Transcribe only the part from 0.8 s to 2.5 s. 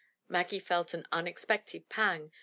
an unexpected pang.